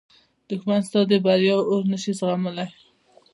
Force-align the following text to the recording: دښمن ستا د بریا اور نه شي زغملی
دښمن 0.49 0.81
ستا 0.87 0.99
د 1.11 1.13
بریا 1.25 1.57
اور 1.69 1.83
نه 1.91 1.97
شي 2.03 2.11
زغملی 2.19 2.67